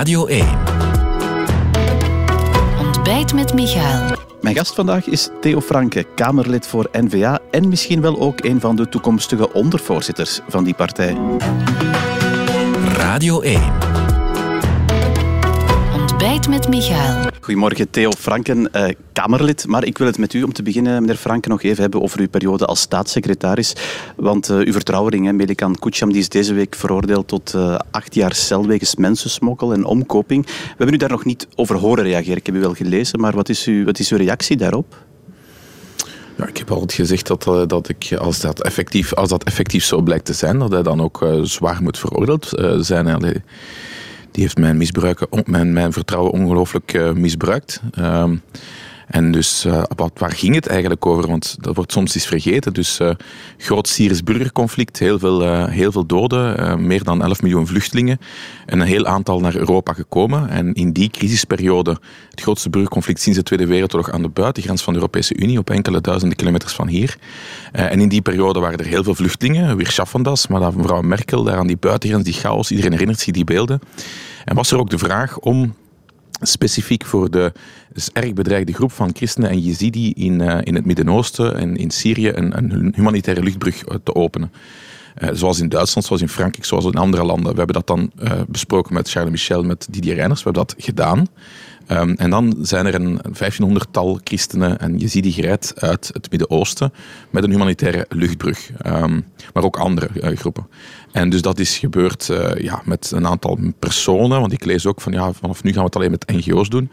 [0.00, 0.46] Radio 1.
[2.78, 4.16] Ontbijt met Michael.
[4.40, 8.76] Mijn gast vandaag is Theo Franke, Kamerlid voor N-VA en misschien wel ook een van
[8.76, 11.16] de toekomstige ondervoorzitters van die partij.
[12.96, 13.62] Radio 1.
[16.20, 17.30] Ontbijt met Michael.
[17.40, 19.66] Goedemorgen, Theo Franken, eh, Kamerlid.
[19.66, 22.20] Maar ik wil het met u om te beginnen, meneer Franken, nog even hebben over
[22.20, 23.72] uw periode als staatssecretaris.
[24.16, 28.34] Want uh, uw vertrouweling, Melikan Kucham, die is deze week veroordeeld tot uh, acht jaar
[28.34, 30.46] cel wegens mensensmokkel en omkoping.
[30.46, 32.36] We hebben u daar nog niet over horen reageren.
[32.36, 34.96] Ik heb u wel gelezen, maar wat is, uw, wat is uw reactie daarop?
[36.36, 39.84] Ja, ik heb altijd gezegd dat, uh, dat ik, als dat, effectief, als dat effectief
[39.84, 43.42] zo blijkt te zijn, dat hij dan ook uh, zwaar moet veroordeeld uh, zijn.
[44.32, 44.58] Die heeft
[45.46, 47.80] mijn, mijn, vertrouwen ongelooflijk misbruikt.
[47.92, 48.36] Ehm,
[49.10, 49.82] en dus uh,
[50.14, 51.26] waar ging het eigenlijk over?
[51.26, 52.72] Want dat wordt soms eens vergeten.
[52.72, 53.10] Dus uh,
[53.56, 58.18] groot Syrisch burgerconflict, heel veel, heel veel doden, meer dan 11 miljoen vluchtelingen
[58.66, 60.48] en een heel aantal naar Europa gekomen.
[60.48, 61.98] En in die crisisperiode,
[62.30, 65.70] het grootste burgerconflict sinds de Tweede Wereldoorlog aan de buitengrens van de Europese Unie, op
[65.70, 67.16] enkele duizenden kilometers van hier.
[67.72, 71.56] en in die periode waren er heel veel vluchtelingen, weer Schaffendas, maar mevrouw Merkel daar
[71.56, 73.80] aan die buitengrens, die chaos, iedereen herinnert zich die beelden.
[74.44, 75.74] En was er ook de vraag om
[76.40, 77.52] specifiek voor de
[77.92, 81.90] dus erg bedreigde groep van christenen en jezidi in, uh, in het Midden-Oosten en in
[81.90, 84.52] Syrië een, een humanitaire luchtbrug te openen.
[85.18, 87.52] Uh, zoals in Duitsland, zoals in Frankrijk, zoals in andere landen.
[87.52, 90.42] We hebben dat dan uh, besproken met Charles Michel, met Didier Reiners.
[90.42, 91.26] We hebben dat gedaan.
[91.90, 96.92] Um, en dan zijn er een 1500-tal christenen en jezidi gered uit het Midden-Oosten
[97.30, 98.70] met een humanitaire luchtbrug.
[98.86, 100.66] Um, maar ook andere uh, groepen.
[101.12, 105.12] En dus dat is gebeurd ja, met een aantal personen, want ik lees ook van
[105.12, 106.90] ja, vanaf nu gaan we het alleen met NGO's doen.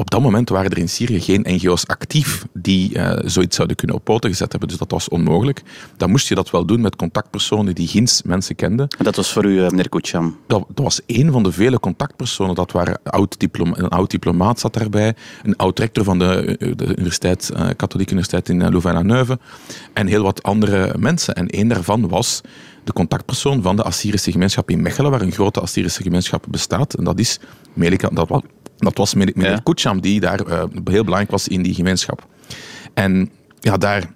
[0.00, 3.96] Op dat moment waren er in Syrië geen NGO's actief die uh, zoiets zouden kunnen
[3.96, 4.68] op poten gezet hebben.
[4.68, 5.62] Dus dat was onmogelijk.
[5.96, 8.88] Dan moest je dat wel doen met contactpersonen die ginds mensen kenden.
[8.98, 10.36] En dat was voor u, meneer Kucham?
[10.46, 12.54] Dat, dat, was één van de vele contactpersonen.
[12.54, 16.86] Dat waren oud diploma, een oud diplomaat zat daarbij, een oud rector van de, de
[16.96, 19.38] universiteit, uh, katholieke universiteit in Louvain-la-Neuve
[19.92, 21.34] en heel wat andere mensen.
[21.34, 22.40] En één daarvan was
[22.84, 26.94] de contactpersoon van de Assyrische gemeenschap in Mechelen, waar een grote Assyrische gemeenschap bestaat.
[26.94, 27.38] En dat is
[27.72, 28.42] Melika, dat was,
[28.80, 29.94] dat was meneer ja.
[29.94, 32.26] Die daar uh, heel belangrijk was in die gemeenschap.
[32.94, 33.30] En
[33.60, 34.10] ja, daar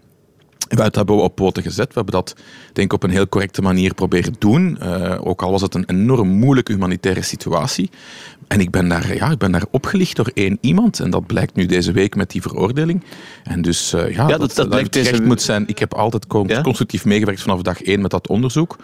[0.69, 1.87] dat hebben we op poten gezet.
[1.87, 2.37] We hebben dat
[2.73, 4.79] denk ik op een heel correcte manier proberen doen.
[4.83, 7.91] Uh, ook al was het een enorm moeilijke humanitaire situatie.
[8.49, 11.01] En ik ben, daar, ja, ik ben daar opgelicht door één iemand.
[11.01, 13.05] En dat blijkt nu deze week met die veroordeling.
[13.45, 15.23] En dus uh, ja, ja, dat, dat, dat, dat deze...
[15.23, 15.65] moet zijn.
[15.67, 16.27] Ik heb altijd
[16.63, 18.77] constructief meegewerkt vanaf dag één met dat onderzoek.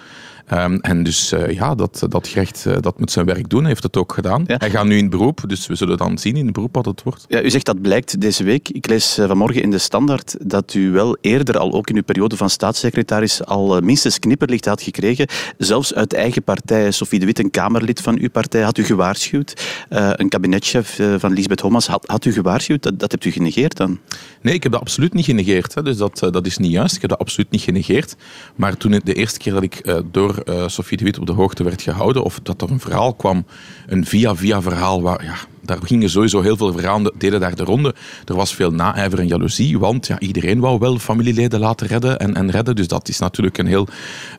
[0.52, 3.82] Um, en dus uh, ja, dat, dat gerecht uh, dat moet zijn werk doen, heeft
[3.82, 4.44] het ook gedaan.
[4.46, 4.56] Ja.
[4.58, 7.02] Hij gaat nu in beroep, dus we zullen dan zien in het beroep wat het
[7.02, 7.24] wordt.
[7.28, 8.68] Ja, u zegt dat blijkt deze week.
[8.68, 12.02] Ik lees uh, vanmorgen in de Standaard dat u wel eerder al, ook in uw
[12.02, 15.26] periode van staatssecretaris, al minstens knipperlicht had gekregen.
[15.58, 19.62] Zelfs uit eigen partij, Sophie de Wit, een Kamerlid van uw partij, had u gewaarschuwd.
[19.88, 22.82] een kabinetchef van Lisbeth Hommas had, had u gewaarschuwd.
[22.82, 23.98] Dat, dat hebt u genegeerd dan?
[24.42, 25.74] Nee, ik heb dat absoluut niet genegeerd.
[25.74, 25.82] Hè.
[25.82, 26.94] Dus dat, dat is niet juist.
[26.94, 28.16] Ik heb dat absoluut niet genegeerd.
[28.56, 31.62] Maar toen de eerste keer dat ik door uh, Sofie de Wit op de hoogte
[31.64, 33.46] werd gehouden, of dat er een verhaal kwam,
[33.86, 37.94] een via-via verhaal, waar, ja, daar gingen sowieso heel veel verhalen, deden daar de ronde.
[38.25, 42.34] Er was veel naijver en jaloezie, want ja, iedereen wou wel familieleden laten redden en,
[42.34, 43.88] en redden, dus dat is natuurlijk een heel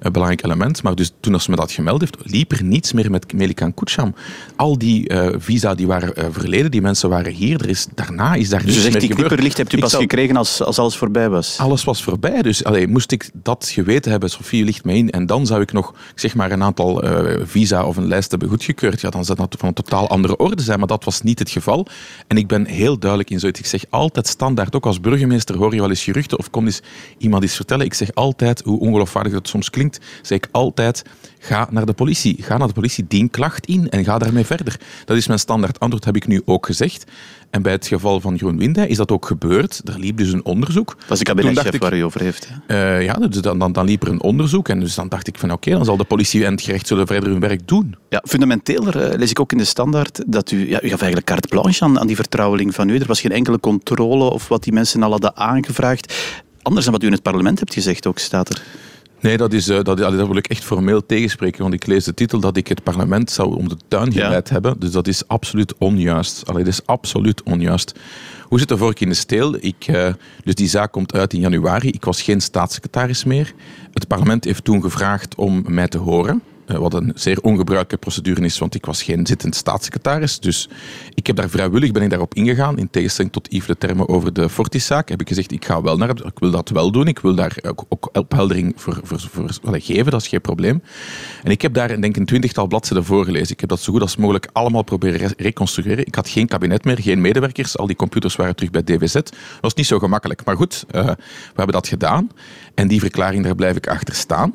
[0.01, 0.83] uh, belangrijk element.
[0.83, 4.15] Maar dus toen als me dat gemeld heeft, liep er niets meer met Melikan Kucham.
[4.55, 8.33] Al die uh, visa die waren uh, verleden, die mensen waren hier, er is, daarna
[8.33, 10.95] is daar dus niets zegt, meer die knipperlicht hebt u pas gekregen als, als alles
[10.95, 11.57] voorbij was?
[11.57, 15.25] Alles was voorbij, dus allee, moest ik dat geweten hebben, Sofie licht me in, en
[15.25, 17.03] dan zou ik nog zeg maar een aantal
[17.43, 20.61] visa of een lijst hebben goedgekeurd, ja, dan zou dat van een totaal andere orde
[20.61, 21.87] zijn, maar dat was niet het geval.
[22.27, 23.59] En ik ben heel duidelijk in zoiets.
[23.59, 26.81] Ik zeg altijd standaard, ook als burgemeester hoor je wel eens geruchten of komt eens
[27.17, 27.85] iemand iets vertellen.
[27.85, 31.03] Ik zeg altijd, hoe ongeloofwaardig dat soms klinkt, zeg ik altijd,
[31.39, 32.35] ga naar de politie.
[32.39, 34.79] Ga naar de politie, dien klacht in en ga daarmee verder.
[35.05, 37.05] Dat is mijn standaard antwoord, heb ik nu ook gezegd.
[37.51, 39.81] En bij het geval van Groen Winde is dat ook gebeurd.
[39.85, 40.95] Er liep dus een onderzoek.
[40.99, 42.49] Dat is de kabinetchef waar u over heeft.
[42.67, 44.69] Uh, ja, dus dan, dan, dan, liep er een onderzoek.
[44.69, 46.87] En dus dan dacht ik van oké, okay, dan zal de politie en het gerecht
[46.87, 47.95] zullen verder hun werk doen.
[48.09, 50.69] Ja, fundamenteel uh, lees ik ook in de standaard dat u...
[50.69, 52.97] Ja, u eigenlijk carte blanche aan, aan die vertrouweling van u.
[52.97, 56.13] Er was geen enkele controle of wat die mensen al hadden aangevraagd.
[56.61, 58.63] Anders dan wat u in het parlement hebt gezegd ook, staat er.
[59.21, 62.39] Nee, dat, is, dat, dat wil ik echt formeel tegenspreken, want ik lees de titel
[62.39, 64.53] dat ik het parlement zou om de tuin geleid ja.
[64.53, 64.79] hebben.
[64.79, 66.47] Dus dat is absoluut onjuist.
[66.47, 67.93] Allee, dat is absoluut onjuist.
[68.43, 69.55] Hoe zit de vork in de steel?
[69.59, 70.13] Ik, uh,
[70.43, 71.87] dus die zaak komt uit in januari.
[71.87, 73.53] Ik was geen staatssecretaris meer.
[73.93, 76.41] Het parlement heeft toen gevraagd om mij te horen.
[76.71, 80.39] Uh, wat een zeer ongebruikelijke procedure is, want ik was geen zittend staatssecretaris.
[80.39, 80.69] Dus
[81.13, 82.77] ik heb daar vrijwillig ben ik daarop ingegaan.
[82.77, 85.97] In tegenstelling tot Yves de Terme over de Fortis-zaak heb ik gezegd, ik ga wel
[85.97, 87.07] naar, ik wil dat wel doen.
[87.07, 90.83] Ik wil daar ook, ook opheldering voor, voor, voor, geven, dat is geen probleem.
[91.43, 93.51] En ik heb daar denk ik een twintigtal bladzijden voorgelezen.
[93.51, 96.05] Ik heb dat zo goed als mogelijk allemaal proberen reconstrueren.
[96.05, 97.77] Ik had geen kabinet meer, geen medewerkers.
[97.77, 99.13] Al die computers waren terug bij DWZ.
[99.13, 100.45] Dat was niet zo gemakkelijk.
[100.45, 101.15] Maar goed, uh, we
[101.55, 102.29] hebben dat gedaan.
[102.75, 104.53] En die verklaring, daar blijf ik achter staan.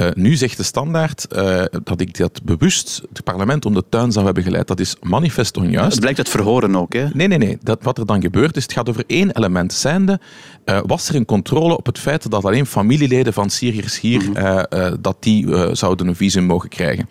[0.00, 4.12] Uh, nu zegt de standaard uh, dat ik dat bewust het parlement om de tuin
[4.12, 4.66] zou hebben geleid.
[4.66, 5.90] Dat is manifest onjuist.
[5.90, 7.06] Het blijkt uit verhoren ook, hè?
[7.12, 7.58] Nee, nee, nee.
[7.62, 9.72] Dat, wat er dan gebeurt is, het gaat over één element.
[9.72, 10.20] Zijnde,
[10.64, 14.36] uh, was er een controle op het feit dat alleen familieleden van Syriërs hier, mm
[14.36, 14.96] -hmm.
[15.00, 17.08] dat die zouden een visum mogen krijgen.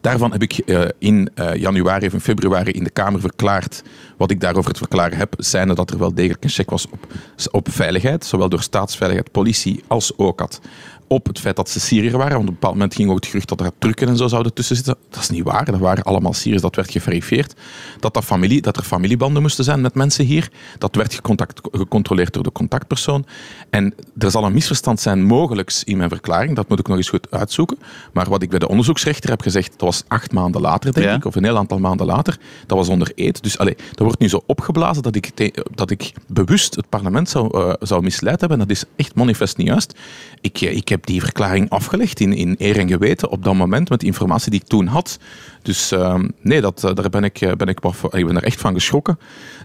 [0.00, 0.58] Daarvan heb ik
[0.98, 3.82] in januari of in februari in de Kamer verklaard
[4.16, 7.12] wat ik daarover te verklaren heb, zijnde dat er wel degelijk een check was op,
[7.50, 10.60] op veiligheid, zowel door staatsveiligheid, politie als ook had
[11.08, 12.36] op het feit dat ze Syriër waren.
[12.36, 14.54] Want op een bepaald moment ging ook het gerucht dat er trucken en zo zouden
[14.54, 14.96] tussen zitten.
[15.10, 15.64] Dat is niet waar.
[15.64, 16.62] Dat waren allemaal Syriërs.
[16.62, 17.54] Dat werd geverifieerd.
[18.00, 20.50] Dat, dat, familie, dat er familiebanden moesten zijn met mensen hier.
[20.78, 23.26] Dat werd gecontact, gecontroleerd door de contactpersoon.
[23.70, 26.56] En er zal een misverstand zijn mogelijks in mijn verklaring.
[26.56, 27.78] Dat moet ik nog eens goed uitzoeken.
[28.12, 31.14] Maar wat ik bij de onderzoeksrechter heb gezegd, dat was acht maanden later, denk ja.
[31.14, 31.24] ik.
[31.24, 32.38] Of een heel aantal maanden later.
[32.66, 33.42] Dat was onder eed.
[33.42, 37.58] Dus allee, dat wordt nu zo opgeblazen dat ik, dat ik bewust het parlement zou,
[37.58, 38.58] uh, zou misleid hebben.
[38.58, 39.98] Dat is echt manifest niet juist.
[40.40, 44.00] Ik, ik heb die verklaring afgelegd in, in eer en geweten op dat moment met
[44.00, 45.18] de informatie die ik toen had.
[45.62, 49.18] Dus uh, nee, dat, daar ben ik, ben ik, ik ben er echt van geschrokken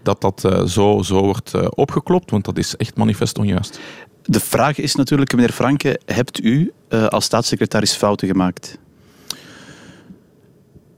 [0.04, 3.80] dat dat uh, zo, zo wordt uh, opgeklopt, want dat is echt manifest onjuist.
[4.24, 6.72] De vraag is natuurlijk, meneer Franke, hebt u
[7.10, 8.78] als staatssecretaris fouten gemaakt?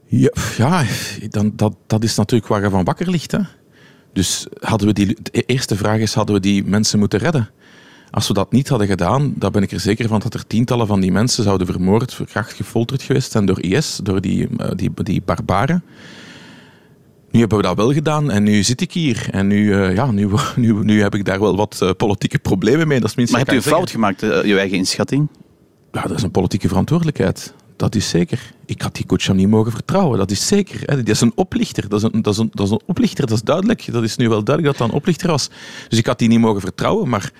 [0.06, 0.84] Ja, ja
[1.28, 3.32] dan, dat, dat is natuurlijk waar je van wakker ligt.
[3.32, 3.38] Hè?
[4.12, 7.50] Dus hadden we die, de eerste vraag is, hadden we die mensen moeten redden?
[8.14, 10.86] Als we dat niet hadden gedaan, dan ben ik er zeker van dat er tientallen
[10.86, 15.22] van die mensen zouden vermoord, verkracht, gefolterd geweest zijn door IS, door die, die, die
[15.24, 15.84] barbaren.
[17.30, 19.28] Nu hebben we dat wel gedaan en nu zit ik hier.
[19.30, 22.88] En nu, uh, ja, nu, nu, nu heb ik daar wel wat uh, politieke problemen
[22.88, 23.00] mee.
[23.00, 25.28] Dat is maar heb je een fout gemaakt, uh, je eigen inschatting?
[25.92, 27.54] Ja, dat is een politieke verantwoordelijkheid.
[27.76, 28.52] Dat is zeker.
[28.66, 30.18] Ik had die coach niet mogen vertrouwen.
[30.18, 30.80] Dat is zeker.
[30.80, 30.96] Hè.
[30.96, 31.88] Dat is een oplichter.
[31.88, 33.26] Dat is een, dat, is een, dat is een oplichter.
[33.26, 33.92] Dat is duidelijk.
[33.92, 35.50] Dat is nu wel duidelijk dat dat een oplichter was.
[35.88, 37.08] Dus ik had die niet mogen vertrouwen.
[37.08, 37.32] Maar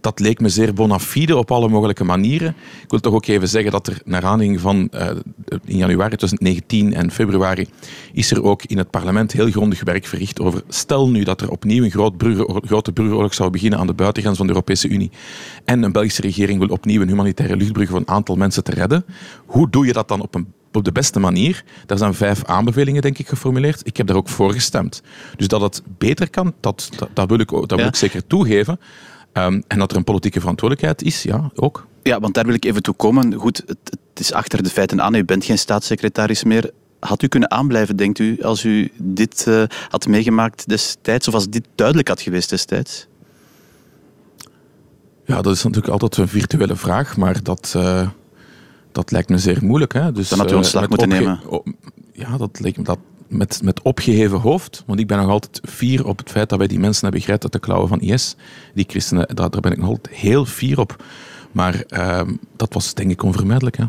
[0.00, 2.54] dat leek me zeer bona fide op alle mogelijke manieren.
[2.82, 5.10] Ik wil toch ook even zeggen dat er naar aanleiding van uh,
[5.64, 7.68] in januari 2019 en februari
[8.12, 11.50] is er ook in het parlement heel grondig werk verricht over stel nu dat er
[11.50, 15.10] opnieuw een groot burger, grote burgeroorlog zou beginnen aan de buitengrens van de Europese Unie
[15.64, 19.04] en een Belgische regering wil opnieuw een humanitaire luchtbrug voor een aantal mensen te redden.
[19.46, 21.64] Hoe doe je dat dan op een op de beste manier.
[21.86, 23.86] Daar zijn vijf aanbevelingen, denk ik, geformuleerd.
[23.86, 25.02] Ik heb daar ook voor gestemd.
[25.36, 28.80] Dus dat het beter kan, dat, dat, dat wil, ik, dat wil ik zeker toegeven.
[29.46, 31.86] Um, en dat er een politieke verantwoordelijkheid is, ja, ook.
[32.02, 33.34] Ja, want daar wil ik even toe komen.
[33.34, 35.14] Goed, het, het is achter de feiten aan.
[35.14, 36.70] U bent geen staatssecretaris meer.
[37.00, 41.48] Had u kunnen aanblijven, denkt u, als u dit uh, had meegemaakt destijds, of als
[41.48, 43.06] dit duidelijk had geweest destijds?
[45.24, 48.08] Ja, dat is natuurlijk altijd een virtuele vraag, maar dat, uh,
[48.92, 49.92] dat lijkt me zeer moeilijk.
[49.92, 50.12] Hè?
[50.12, 51.40] Dus, Dan had u ontslag uh, moeten nemen.
[52.12, 56.06] Ja, dat lijkt me dat met, met opgeheven hoofd, want ik ben nog altijd fier
[56.06, 58.36] op het feit dat wij die mensen hebben gered uit de klauwen van IS.
[58.74, 61.04] Die christenen, daar, daar ben ik nog altijd heel fier op.
[61.52, 62.20] Maar uh,
[62.56, 63.76] dat was denk ik onvermijdelijk.
[63.76, 63.84] Hè.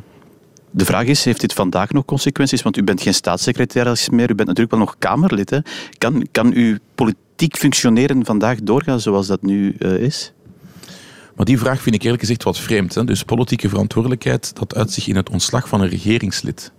[0.72, 2.62] De vraag is, heeft dit vandaag nog consequenties?
[2.62, 5.50] Want u bent geen staatssecretaris meer, u bent natuurlijk wel nog Kamerlid.
[5.50, 5.60] Hè?
[5.98, 10.34] Kan, kan uw politiek functioneren vandaag doorgaan zoals dat nu uh, is?
[11.36, 12.96] Maar die vraag vind ik eerlijk gezegd wat vreemd.
[12.96, 13.04] Hè?
[13.04, 16.72] Dus politieke verantwoordelijkheid, dat uit zich in het ontslag van een regeringslid.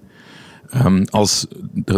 [0.75, 1.47] Um, als,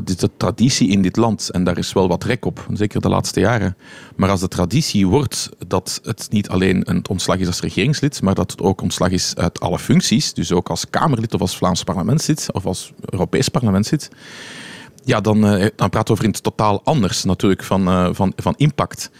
[0.04, 3.40] de traditie in dit land, en daar is wel wat rek op, zeker de laatste
[3.40, 3.76] jaren.
[4.16, 8.34] Maar als de traditie wordt dat het niet alleen een ontslag is als regeringslid, maar
[8.34, 11.84] dat het ook ontslag is uit alle functies, dus ook als Kamerlid of als Vlaams
[11.84, 14.08] parlementslid of als Europees parlementslid,
[15.04, 18.54] ja, dan, uh, dan praten we over iets totaal anders natuurlijk van, uh, van, van
[18.56, 19.10] impact.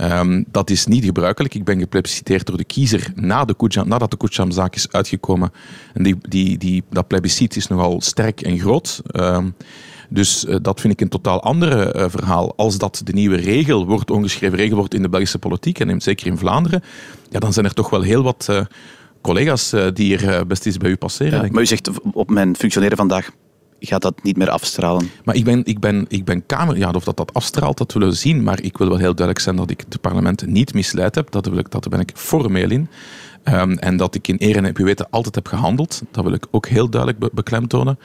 [0.00, 1.54] Um, dat is niet gebruikelijk.
[1.54, 5.52] Ik ben geplebisciteerd door de kiezer na de Kujam, nadat de Kujam-zaak is uitgekomen.
[5.94, 9.02] En die, die, die, dat plebiscit is nogal sterk en groot.
[9.12, 9.54] Um,
[10.08, 12.52] dus uh, dat vind ik een totaal ander uh, verhaal.
[12.56, 16.26] Als dat de nieuwe regel wordt, ongeschreven regel wordt in de Belgische politiek, en zeker
[16.26, 16.82] in Vlaanderen,
[17.30, 18.60] ja, dan zijn er toch wel heel wat uh,
[19.20, 21.44] collega's die er best eens bij u passeren.
[21.44, 23.30] Ja, maar u zegt op mijn functioneren vandaag
[23.80, 25.10] gaat dat niet meer afstralen.
[25.24, 26.78] Maar ik ben, ik ben, ik ben Kamer...
[26.78, 28.42] Ja, of dat dat afstraalt, dat willen we zien.
[28.42, 31.30] Maar ik wil wel heel duidelijk zijn dat ik het parlement niet misleid heb.
[31.30, 32.88] Dat, wil ik, dat ben ik formeel in.
[33.44, 36.02] Um, en dat ik in eer en weten altijd heb gehandeld.
[36.10, 37.98] Dat wil ik ook heel duidelijk be beklemtonen.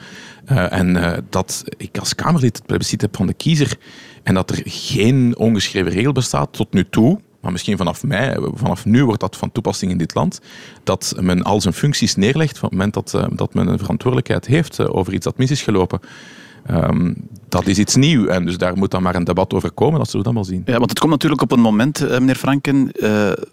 [0.52, 3.78] Uh, en uh, dat ik als Kamerlid het plebiscit heb van de kiezer.
[4.22, 8.84] En dat er geen ongeschreven regel bestaat tot nu toe maar misschien vanaf mei, vanaf
[8.84, 10.40] nu wordt dat van toepassing in dit land,
[10.84, 14.88] dat men al zijn functies neerlegt van het moment dat, dat men een verantwoordelijkheid heeft
[14.88, 16.00] over iets dat mis is gelopen.
[16.70, 17.16] Um,
[17.48, 20.10] dat is iets nieuws en dus daar moet dan maar een debat over komen, dat
[20.10, 20.62] zullen we dan wel zien.
[20.64, 22.92] Ja, want het komt natuurlijk op een moment, eh, meneer Franken,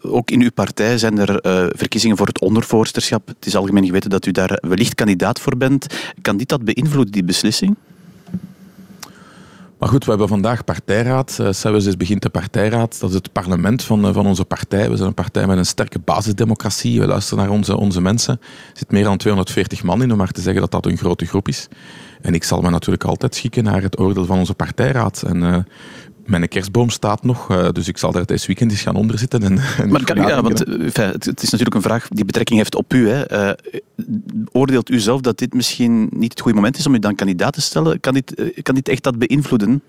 [0.02, 1.38] ook in uw partij zijn er
[1.76, 3.26] verkiezingen voor het ondervoorsterschap.
[3.26, 5.86] Het is algemeen geweten dat u daar wellicht kandidaat voor bent.
[6.22, 7.76] Kan dit dat beïnvloeden, die beslissing?
[9.84, 11.38] Maar goed, we hebben vandaag partijraad.
[11.40, 13.00] Uh, is begint de partijraad.
[13.00, 14.90] Dat is het parlement van, van onze partij.
[14.90, 17.00] We zijn een partij met een sterke basisdemocratie.
[17.00, 18.38] We luisteren naar onze, onze mensen.
[18.40, 21.26] Er zit meer dan 240 man in, om maar te zeggen dat dat een grote
[21.26, 21.68] groep is.
[22.20, 25.22] En ik zal me natuurlijk altijd schikken naar het oordeel van onze partijraad.
[25.22, 25.56] En uh,
[26.26, 29.42] mijn kerstboom staat nog, uh, dus ik zal daar deze weekend eens gaan onderzitten.
[29.42, 32.58] En, en maar kan, ja, want uh, het, het, is natuurlijk een vraag die betrekking
[32.58, 33.08] heeft op u.
[33.08, 33.52] Hè.
[34.52, 37.52] oordeelt u zelf dat dit misschien niet het goede moment is om u dan kandidaat
[37.52, 38.00] te stellen?
[38.00, 39.82] Kan dit, kan dit echt dat beïnvloeden?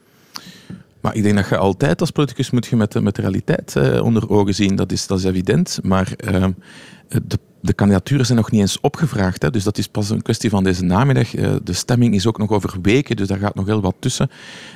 [1.01, 3.75] Maar ik denk dat je altijd als politicus moet je met, de, met de realiteit
[4.01, 4.75] onder ogen zien.
[4.75, 5.79] Dat is, dat is evident.
[5.83, 6.51] Maar ehm,
[7.07, 9.41] de de kandidaturen zijn nog niet eens opgevraagd.
[9.41, 11.35] Hè, dus dat is pas een kwestie van deze namiddag.
[11.35, 14.29] Eh, de stemming is ook nog over weken, dus daar gaat nog heel wat tussen.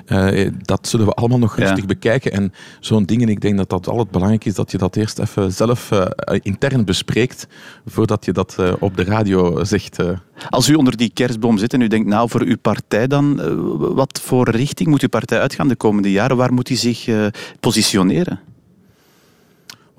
[0.07, 2.31] Uh, dat zullen we allemaal nog rustig bekijken.
[2.31, 5.51] En zo'n dingen, ik denk dat dat altijd belangrijk is dat je dat eerst even
[5.51, 5.89] zelf
[6.41, 7.47] intern bespreekt,
[7.85, 9.97] voordat je dat op de radio zegt.
[10.49, 13.41] Als u onder die kerstboom zit en u denkt, nou voor uw partij dan,
[13.95, 16.37] wat voor richting moet uw partij uitgaan de komende jaren?
[16.37, 17.09] Waar moet hij zich
[17.59, 18.48] positioneren?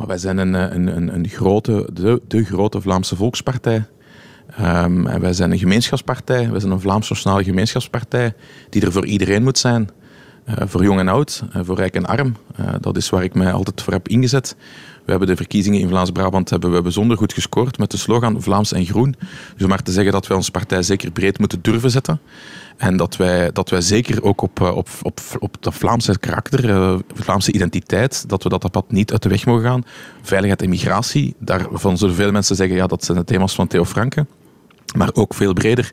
[0.01, 3.85] Maar wij zijn een, een, een, grote, de, de, grote Vlaamse volkspartij.
[4.61, 6.51] Um, en wij zijn een gemeenschapspartij.
[6.51, 8.35] Wij zijn een Vlaams Nationale gemeenschapspartij
[8.71, 9.91] die er voor iedereen moet zijn.
[10.59, 12.37] Uh, voor jong en oud, uh, voor rijk en arm.
[12.61, 14.57] Uh, dat is waar ik mij altijd voor heb ingezet.
[15.05, 18.73] We hebben de verkiezingen in Vlaams-Brabant hebben we bijzonder goed gescoord met de slogan Vlaams
[18.73, 19.15] en Groen.
[19.57, 22.21] Dus maar te zeggen dat wij onze partij zeker breed moeten durven zetten.
[22.77, 27.53] En dat wij, dat wij zeker ook op, op, op, op dat Vlaamse karakter, Vlaamse
[27.53, 29.85] identiteit, dat we dat, pad niet uit de weg mogen gaan.
[30.23, 33.85] Veiligheid en migratie, daarvan zullen veel mensen zeggen, ja, dat zijn de thema's van Theo
[33.85, 34.27] Franke.
[34.97, 35.91] Maar ook veel breder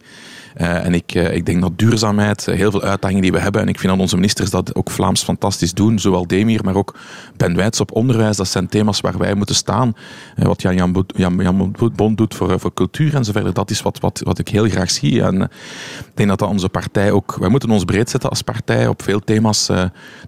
[0.61, 3.61] uh, en ik, uh, ik denk dat duurzaamheid, uh, heel veel uitdagingen die we hebben,
[3.61, 6.95] en ik vind dat onze ministers dat ook Vlaams fantastisch doen, zowel Demir, maar ook
[7.35, 9.95] Ben Wijts op onderwijs, dat zijn thema's waar wij moeten staan.
[10.35, 13.81] wat Jan Jan, Jan, Jan Bond doet voor, voor cultuur en zo verder, dat is
[13.81, 15.21] wat, wat, wat ik heel graag zie.
[15.21, 18.87] En ik denk dat dat onze partij ook, wij moeten ons breed zetten als partij,
[18.87, 19.65] op veel thema's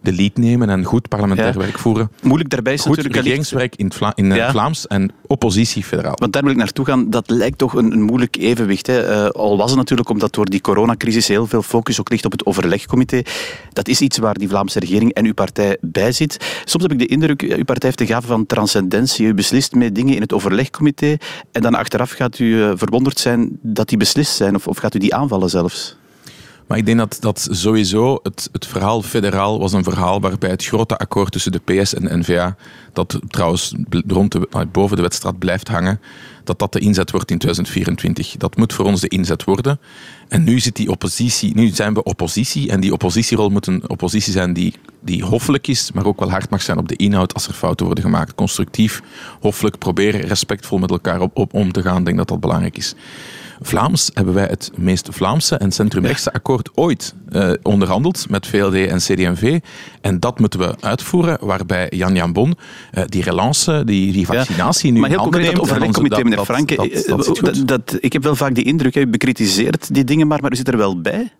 [0.01, 2.11] de lead nemen en goed parlementair werk voeren.
[2.21, 3.15] Moeilijk daarbij is goed natuurlijk...
[3.15, 4.51] regeringswerk in, Vla in ja.
[4.51, 6.15] Vlaams en oppositie federaal.
[6.15, 8.87] Want daar wil ik naartoe gaan, dat lijkt toch een, een moeilijk evenwicht.
[8.87, 9.31] Hè.
[9.33, 12.31] al was het natuurlijk om omdat door die coronacrisis heel veel focus ook ligt op
[12.31, 13.21] het overlegcomité.
[13.73, 16.61] Dat is iets waar die Vlaamse regering en uw partij bij zit.
[16.65, 19.27] Soms heb ik de indruk, uw partij heeft de gave van transcendentie.
[19.27, 21.17] U beslist met dingen in het overlegcomité
[21.51, 24.95] en dan achteraf gaat u eh, verwonderd zijn dat die beslist zijn of, of gaat
[24.95, 25.97] u die aanvallen zelfs?
[26.69, 30.65] Maar ik denk dat, dat sowieso het, het verhaal federaal was een verhaal waarbij het
[30.65, 32.55] grote akkoord tussen de PS en de NVA,
[32.93, 33.75] dat trouwens
[34.07, 36.01] rond de, nou, boven de wedstrijd blijft hangen,
[36.43, 38.37] dat dat de inzet wordt in 2024.
[38.37, 39.79] Dat moet voor ons de inzet worden.
[40.27, 44.33] En nu zit die oppositie, nu zijn we oppositie en die oppositierol moet een oppositie
[44.33, 47.47] zijn die, die hoffelijk is, maar ook wel hard mag zijn op de inhoud als
[47.47, 48.35] er fouten worden gemaakt.
[48.35, 49.01] Constructief,
[49.39, 52.03] hoffelijk, proberen respectvol met elkaar op, om te gaan.
[52.03, 52.95] Denk dat dat belangrijk is.
[53.61, 58.97] Vlaams hebben wij het meest Vlaamse en centrumrechtse akkoord ooit uh, onderhandeld met VLD en
[58.97, 59.59] CD&V.
[60.01, 62.55] En dat moeten we uitvoeren, waarbij Jan Jan Bon
[62.93, 65.59] uh, die relance, die, die vaccinatie nu maar heel handen neemt.
[65.59, 66.75] over het comité, meneer Franke.
[66.75, 70.41] Dat, dat, dat, dat, ik heb wel vaak die indruk, u bekritiseert die dingen maar,
[70.41, 71.31] maar u zit er wel bij.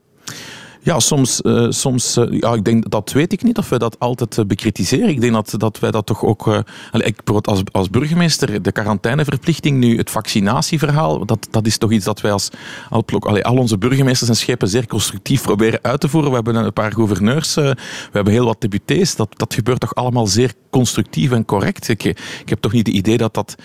[0.82, 4.00] Ja, soms, uh, soms uh, ja, ik denk, dat weet ik niet of we dat
[4.00, 5.10] altijd uh, bekritiseren.
[5.10, 9.98] Ik denk dat, dat wij dat toch ook, ik, als, als burgemeester, de quarantaineverplichting nu,
[9.98, 12.50] het vaccinatieverhaal, dat, dat is toch iets dat wij als
[12.90, 16.30] al, onze burgemeesters en schepen zeer constructief proberen uit te voeren.
[16.30, 17.76] We hebben een paar gouverneurs, we
[18.12, 19.16] hebben heel wat deputés.
[19.16, 21.88] Dat, dat gebeurt toch allemaal zeer constructief en correct.
[21.88, 22.04] Ik,
[22.46, 23.56] heb toch niet het idee dat dat,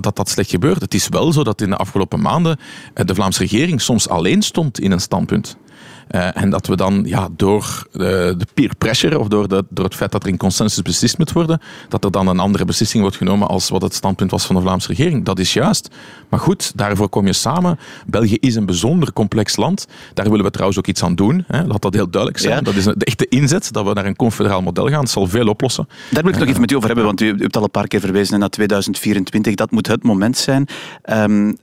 [0.00, 0.80] dat dat slecht gebeurt.
[0.80, 2.58] Het is wel zo dat in de afgelopen maanden
[2.94, 5.56] de Vlaamse regering soms alleen stond in een standpunt.
[6.10, 9.84] Uh, en dat we dan ja, door de, de, peer pressure of door, de, door
[9.84, 13.02] het feit dat er in consensus beslist moet worden, dat er dan een andere beslissing
[13.02, 15.24] wordt genomen als wat het standpunt was van de Vlaamse regering.
[15.24, 15.88] Dat is juist.
[16.28, 17.78] Maar goed, daarvoor kom je samen.
[18.06, 19.86] België is een bijzonder complex land.
[20.14, 21.44] Daar willen we trouwens ook iets aan doen.
[21.46, 21.64] Hè.
[21.64, 22.64] Laat dat heel duidelijk zijn.
[22.64, 25.00] Dat is de echte inzet, dat we naar een confederaal model gaan.
[25.00, 25.88] Dat zal veel oplossen.
[26.10, 27.88] Daar wil ik nog even met u over hebben, want u hebt al een paar
[27.88, 29.54] keer verwezen naar 2024.
[29.54, 30.68] Dat moet het moment zijn.
[31.04, 31.56] Um,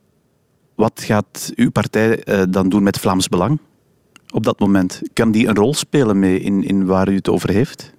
[0.76, 3.60] wat gaat uw partij uh, dan doen met Vlaams Belang?
[4.32, 5.02] Op dat moment?
[5.14, 7.94] Kan die een rol spelen mee in, in waar u het over heeft?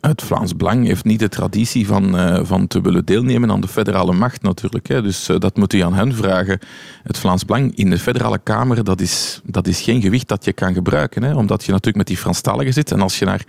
[0.00, 3.68] Het Vlaams Belang heeft niet de traditie van, uh, van te willen deelnemen aan de
[3.68, 4.88] federale macht natuurlijk.
[4.88, 5.02] Hè.
[5.02, 6.58] Dus uh, dat moet u aan hen vragen.
[7.02, 10.52] Het Vlaams Belang in de federale Kamer, dat is, dat is geen gewicht dat je
[10.52, 11.22] kan gebruiken.
[11.22, 11.34] Hè.
[11.34, 12.92] Omdat je natuurlijk met die Franstaligen zit.
[12.92, 13.44] En als je naar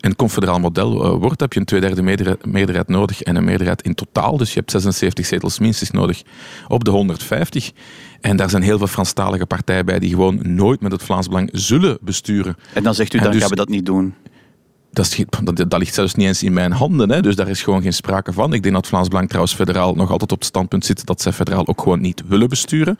[0.00, 3.82] een confederaal model uh, wordt, heb je een tweederde meerderheid, meerderheid nodig en een meerderheid
[3.82, 4.36] in totaal.
[4.36, 6.22] Dus je hebt 76 zetels minstens nodig
[6.68, 7.70] op de 150.
[8.20, 11.48] En daar zijn heel veel Franstalige partijen bij die gewoon nooit met het Vlaams Belang
[11.52, 12.56] zullen besturen.
[12.74, 14.14] En dan zegt u, dan dus, gaan we dat niet doen.
[14.94, 17.22] Dat, ligt zelfs niet eens in mijn handen, hè.
[17.22, 18.52] dus daar is gewoon geen sprake van.
[18.52, 21.32] Ik denk dat Vlaams Belang trouwens federaal nog altijd op het standpunt zit dat zij
[21.32, 22.96] federaal ook gewoon niet willen besturen.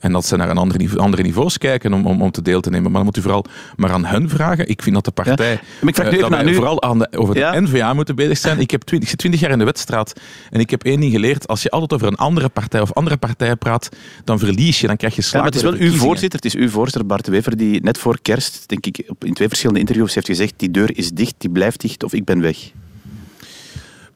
[0.00, 2.70] En dat ze naar een andere, andere niveaus kijken om, om, om te deel te
[2.70, 2.90] nemen.
[2.90, 3.44] Maar dan moet u vooral
[3.76, 4.68] maar aan hun vragen.
[4.68, 5.52] Ik vind dat de partij.
[5.52, 5.60] Ja.
[5.80, 7.60] Maar ik vraag nu uh, dat vooral aan de, over de ja.
[7.60, 8.60] NVA moeten bezig zijn.
[8.60, 10.12] Ik, heb twintig, ik zit twintig jaar in de wedstraat.
[10.50, 11.48] En ik heb één ding geleerd.
[11.48, 13.88] Als je altijd over een andere partij of andere partijen praat,
[14.24, 14.86] dan verlies je.
[14.86, 15.32] Dan krijg je slag.
[15.32, 16.40] Ja, maar het is wel uw voorzitter.
[16.42, 19.80] Het is uw voorzitter, Bart Wever, die net voor kerst, denk ik, in twee verschillende
[19.80, 22.72] interviews heeft gezegd: die deur is dicht, die blijft dicht of ik ben weg.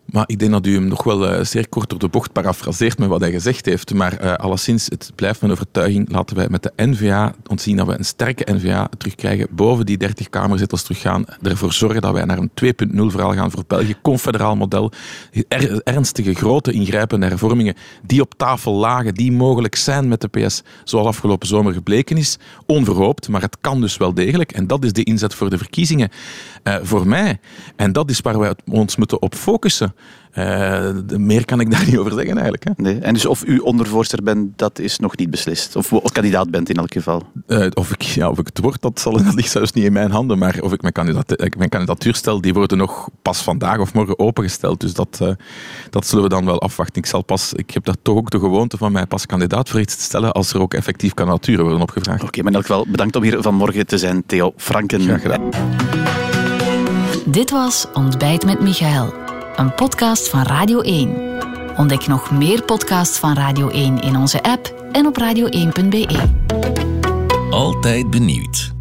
[0.05, 2.99] Maar ik denk dat u hem nog wel uh, zeer kort door de bocht parafraseert
[2.99, 3.95] met wat hij gezegd heeft.
[3.95, 6.13] Maar uh, alleszins, het blijft mijn overtuiging.
[6.13, 9.47] Laten wij met de NVA ontzien dat we een sterke NVA terugkrijgen.
[9.51, 11.25] Boven die 30 kamerzetels teruggaan.
[11.43, 13.95] Ervoor zorgen dat wij naar een 2.0 verhaal gaan voor België.
[14.03, 14.93] Confederaal model.
[15.49, 19.15] Er, ernstige, grote ingrijpende hervormingen die op tafel lagen.
[19.15, 20.63] Die mogelijk zijn met de PS.
[20.85, 22.39] Zoals afgelopen zomer gebleken is.
[22.67, 24.53] Onverhoopt, maar het kan dus wel degelijk.
[24.53, 26.11] En dat is de inzet voor de verkiezingen.
[26.65, 27.39] Uh, voor mij.
[27.77, 29.95] En dat is waar wij ons moeten op focussen.
[30.39, 32.65] Uh, meer kan ik daar niet over zeggen eigenlijk.
[32.65, 32.71] Hè.
[32.77, 32.99] Nee.
[32.99, 35.77] En dus of u ondervoorzitter bent, dat is nog niet beslist.
[35.77, 37.23] Of, of kandidaat bent in elk geval.
[37.47, 39.93] Uh, of, ik, ja, of ik het word, dat, zal, dat ligt zelfs niet in
[39.93, 40.39] mijn handen.
[40.39, 44.19] Maar of ik mijn, kandidaat, mijn kandidatuur stel, die worden nog pas vandaag of morgen
[44.19, 44.81] opengesteld.
[44.81, 45.29] Dus dat, uh,
[45.91, 47.03] dat zullen we dan wel afwachten.
[47.03, 49.81] Ik, zal pas, ik heb daar toch ook de gewoonte van mij pas kandidaat voor
[49.81, 52.19] iets te stellen als er ook effectief kandidaturen worden opgevraagd.
[52.19, 55.01] Oké, okay, maar in elk geval bedankt om hier vanmorgen te zijn, Theo Franken.
[55.01, 55.49] Graag gedaan.
[57.27, 59.24] Dit was Ontbijt met Michael
[59.57, 61.39] een podcast van Radio 1.
[61.77, 66.29] Ontdek nog meer podcasts van Radio 1 in onze app en op radio1.be.
[67.51, 68.74] Altijd benieuwd.